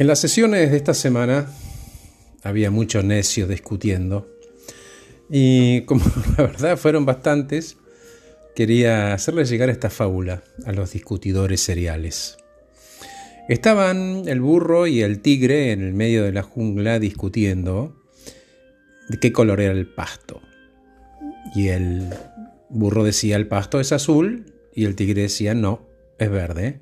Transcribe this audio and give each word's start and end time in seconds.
En 0.00 0.06
las 0.06 0.18
sesiones 0.18 0.70
de 0.70 0.78
esta 0.78 0.94
semana 0.94 1.46
había 2.42 2.70
mucho 2.70 3.02
necio 3.02 3.46
discutiendo 3.46 4.34
y 5.28 5.82
como 5.82 6.02
la 6.38 6.44
verdad 6.44 6.78
fueron 6.78 7.04
bastantes, 7.04 7.76
quería 8.56 9.12
hacerles 9.12 9.50
llegar 9.50 9.68
esta 9.68 9.90
fábula 9.90 10.42
a 10.64 10.72
los 10.72 10.94
discutidores 10.94 11.60
seriales. 11.60 12.38
Estaban 13.50 14.22
el 14.26 14.40
burro 14.40 14.86
y 14.86 15.02
el 15.02 15.20
tigre 15.20 15.72
en 15.72 15.82
el 15.82 15.92
medio 15.92 16.24
de 16.24 16.32
la 16.32 16.44
jungla 16.44 16.98
discutiendo 16.98 17.94
de 19.10 19.20
qué 19.20 19.34
color 19.34 19.60
era 19.60 19.74
el 19.74 19.86
pasto. 19.86 20.40
Y 21.54 21.68
el 21.68 22.08
burro 22.70 23.04
decía 23.04 23.36
el 23.36 23.48
pasto 23.48 23.80
es 23.80 23.92
azul 23.92 24.46
y 24.74 24.86
el 24.86 24.96
tigre 24.96 25.20
decía 25.20 25.52
no, 25.54 25.86
es 26.18 26.30
verde. 26.30 26.80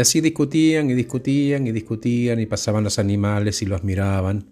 Y 0.00 0.02
así 0.02 0.22
discutían 0.22 0.88
y 0.88 0.94
discutían 0.94 1.66
y 1.66 1.72
discutían 1.72 2.40
y 2.40 2.46
pasaban 2.46 2.84
los 2.84 2.98
animales 2.98 3.60
y 3.60 3.66
los 3.66 3.84
miraban. 3.84 4.50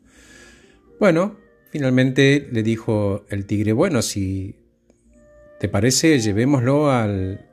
Bueno, 1.01 1.39
finalmente 1.71 2.47
le 2.53 2.63
dijo 2.63 3.25
el 3.31 3.47
tigre, 3.47 3.73
bueno, 3.73 4.03
si 4.03 4.57
te 5.59 5.71
parece, 5.71 6.19
llevémoslo 6.21 6.91
al, 6.91 7.49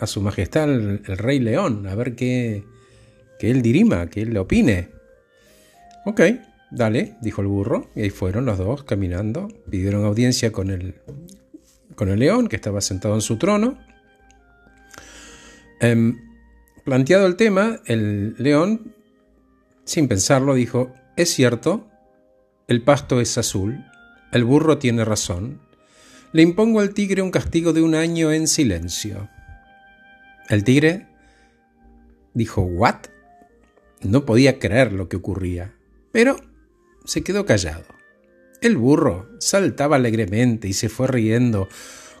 a 0.00 0.06
su 0.08 0.20
majestad 0.20 0.68
el, 0.68 1.04
rey 1.04 1.38
león, 1.38 1.86
a 1.86 1.94
ver 1.94 2.16
qué, 2.16 2.64
que 3.38 3.52
él 3.52 3.62
dirima, 3.62 4.10
que 4.10 4.22
él 4.22 4.32
le 4.32 4.40
opine. 4.40 4.88
Ok, 6.04 6.22
dale, 6.72 7.18
dijo 7.20 7.40
el 7.40 7.46
burro, 7.46 7.88
y 7.94 8.00
ahí 8.00 8.10
fueron 8.10 8.46
los 8.46 8.58
dos 8.58 8.82
caminando, 8.82 9.46
pidieron 9.70 10.04
audiencia 10.04 10.50
con 10.50 10.70
el, 10.70 10.96
con 11.94 12.08
el 12.08 12.18
león, 12.18 12.48
que 12.48 12.56
estaba 12.56 12.80
sentado 12.80 13.14
en 13.14 13.20
su 13.20 13.36
trono. 13.36 13.78
Em, 15.78 16.31
Planteado 16.84 17.26
el 17.26 17.36
tema, 17.36 17.80
el 17.86 18.34
león, 18.38 18.94
sin 19.84 20.08
pensarlo, 20.08 20.54
dijo, 20.54 20.92
es 21.16 21.32
cierto, 21.32 21.88
el 22.66 22.82
pasto 22.82 23.20
es 23.20 23.38
azul, 23.38 23.84
el 24.32 24.44
burro 24.44 24.78
tiene 24.78 25.04
razón, 25.04 25.60
le 26.32 26.42
impongo 26.42 26.80
al 26.80 26.94
tigre 26.94 27.22
un 27.22 27.30
castigo 27.30 27.72
de 27.72 27.82
un 27.82 27.94
año 27.94 28.32
en 28.32 28.48
silencio. 28.48 29.28
El 30.48 30.64
tigre 30.64 31.06
dijo, 32.34 32.62
¿what? 32.62 32.96
No 34.00 34.24
podía 34.24 34.58
creer 34.58 34.92
lo 34.92 35.08
que 35.08 35.16
ocurría, 35.16 35.74
pero 36.10 36.36
se 37.04 37.22
quedó 37.22 37.46
callado. 37.46 37.84
El 38.60 38.76
burro 38.76 39.28
saltaba 39.38 39.96
alegremente 39.96 40.68
y 40.68 40.72
se 40.72 40.88
fue 40.88 41.06
riendo, 41.06 41.68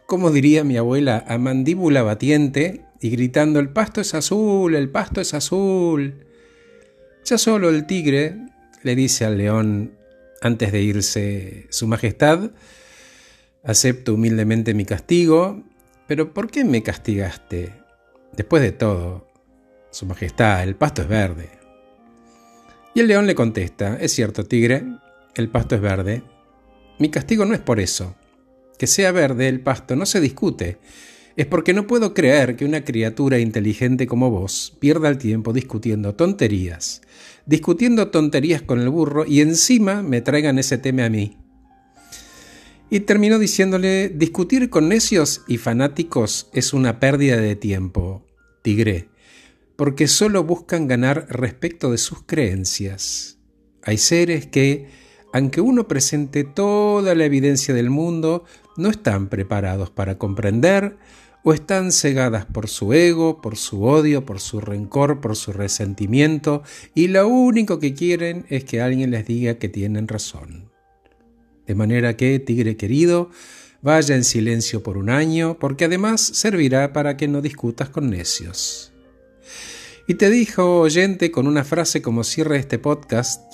como 0.06 0.30
diría 0.30 0.62
mi 0.62 0.76
abuela, 0.76 1.24
a 1.26 1.38
mandíbula 1.38 2.02
batiente, 2.02 2.84
y 3.02 3.10
gritando 3.10 3.58
el 3.58 3.68
pasto 3.68 4.00
es 4.00 4.14
azul, 4.14 4.76
el 4.76 4.88
pasto 4.88 5.20
es 5.20 5.34
azul. 5.34 6.24
Ya 7.24 7.36
solo 7.36 7.68
el 7.68 7.84
tigre 7.84 8.36
le 8.84 8.94
dice 8.94 9.24
al 9.24 9.38
león 9.38 9.98
antes 10.40 10.70
de 10.70 10.82
irse 10.82 11.66
Su 11.70 11.88
Majestad, 11.88 12.52
acepto 13.64 14.14
humildemente 14.14 14.72
mi 14.72 14.84
castigo, 14.84 15.64
pero 16.06 16.32
¿por 16.32 16.48
qué 16.48 16.64
me 16.64 16.84
castigaste? 16.84 17.72
Después 18.36 18.62
de 18.62 18.70
todo, 18.70 19.28
Su 19.90 20.06
Majestad, 20.06 20.62
el 20.62 20.76
pasto 20.76 21.02
es 21.02 21.08
verde. 21.08 21.50
Y 22.94 23.00
el 23.00 23.08
león 23.08 23.26
le 23.26 23.34
contesta, 23.34 23.98
es 24.00 24.12
cierto, 24.12 24.44
tigre, 24.44 24.84
el 25.34 25.48
pasto 25.48 25.74
es 25.74 25.80
verde. 25.80 26.22
Mi 27.00 27.10
castigo 27.10 27.44
no 27.46 27.54
es 27.54 27.60
por 27.60 27.80
eso. 27.80 28.14
Que 28.78 28.86
sea 28.86 29.10
verde 29.10 29.48
el 29.48 29.60
pasto 29.60 29.96
no 29.96 30.06
se 30.06 30.20
discute 30.20 30.78
es 31.36 31.46
porque 31.46 31.72
no 31.72 31.86
puedo 31.86 32.14
creer 32.14 32.56
que 32.56 32.64
una 32.64 32.84
criatura 32.84 33.38
inteligente 33.38 34.06
como 34.06 34.30
vos 34.30 34.76
pierda 34.80 35.08
el 35.08 35.18
tiempo 35.18 35.52
discutiendo 35.52 36.14
tonterías, 36.14 37.02
discutiendo 37.46 38.08
tonterías 38.08 38.62
con 38.62 38.80
el 38.80 38.88
burro 38.88 39.24
y 39.26 39.40
encima 39.40 40.02
me 40.02 40.20
traigan 40.20 40.58
ese 40.58 40.78
tema 40.78 41.06
a 41.06 41.10
mí. 41.10 41.36
Y 42.90 43.00
terminó 43.00 43.38
diciéndole, 43.38 44.10
discutir 44.10 44.68
con 44.68 44.90
necios 44.90 45.42
y 45.48 45.56
fanáticos 45.56 46.50
es 46.52 46.74
una 46.74 47.00
pérdida 47.00 47.38
de 47.38 47.56
tiempo, 47.56 48.26
tigre, 48.60 49.08
porque 49.76 50.08
solo 50.08 50.44
buscan 50.44 50.88
ganar 50.88 51.26
respecto 51.30 51.90
de 51.90 51.96
sus 51.96 52.22
creencias. 52.22 53.38
Hay 53.82 53.96
seres 53.96 54.46
que, 54.46 54.88
aunque 55.32 55.60
uno 55.60 55.88
presente 55.88 56.44
toda 56.44 57.14
la 57.14 57.24
evidencia 57.24 57.74
del 57.74 57.90
mundo, 57.90 58.44
no 58.76 58.90
están 58.90 59.28
preparados 59.28 59.90
para 59.90 60.18
comprender 60.18 60.96
o 61.44 61.52
están 61.52 61.90
cegadas 61.90 62.46
por 62.46 62.68
su 62.68 62.92
ego, 62.92 63.40
por 63.40 63.56
su 63.56 63.84
odio, 63.84 64.24
por 64.24 64.40
su 64.40 64.60
rencor, 64.60 65.20
por 65.20 65.34
su 65.36 65.52
resentimiento, 65.52 66.62
y 66.94 67.08
lo 67.08 67.26
único 67.26 67.78
que 67.78 67.94
quieren 67.94 68.46
es 68.48 68.64
que 68.64 68.80
alguien 68.80 69.10
les 69.10 69.26
diga 69.26 69.58
que 69.58 69.68
tienen 69.68 70.06
razón. 70.06 70.70
De 71.66 71.74
manera 71.74 72.16
que, 72.16 72.38
tigre 72.38 72.76
querido, 72.76 73.30
vaya 73.82 74.14
en 74.14 74.24
silencio 74.24 74.82
por 74.82 74.96
un 74.96 75.10
año, 75.10 75.58
porque 75.58 75.86
además 75.86 76.20
servirá 76.20 76.92
para 76.92 77.16
que 77.16 77.26
no 77.26 77.40
discutas 77.40 77.88
con 77.88 78.10
necios. 78.10 78.92
Y 80.06 80.14
te 80.14 80.30
dijo, 80.30 80.80
oyente, 80.80 81.30
con 81.30 81.46
una 81.46 81.64
frase 81.64 82.02
como 82.02 82.24
cierre 82.24 82.58
este 82.58 82.78
podcast, 82.78 83.51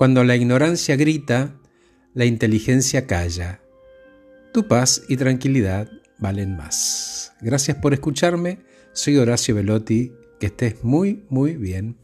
cuando 0.00 0.24
la 0.24 0.34
ignorancia 0.34 0.96
grita, 0.96 1.60
la 2.14 2.24
inteligencia 2.24 3.06
calla. 3.06 3.60
Tu 4.50 4.66
paz 4.66 5.02
y 5.10 5.18
tranquilidad 5.18 5.90
valen 6.16 6.56
más. 6.56 7.34
Gracias 7.42 7.76
por 7.76 7.92
escucharme. 7.92 8.60
Soy 8.94 9.18
Horacio 9.18 9.54
Velotti. 9.54 10.10
Que 10.40 10.46
estés 10.46 10.82
muy, 10.84 11.26
muy 11.28 11.56
bien. 11.56 11.98